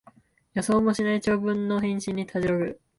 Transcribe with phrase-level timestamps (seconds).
[0.55, 2.81] 予想もしない長文の返信にたじろぐ